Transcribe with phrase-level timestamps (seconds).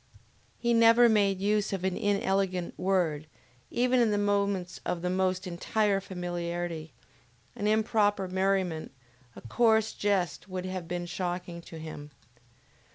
[0.57, 3.27] He never made use of an inelegant word,
[3.69, 6.91] even in the moments of the most entire familiarity;
[7.55, 8.91] an improper merriment,
[9.35, 12.09] a coarse jest would have been shocking to him.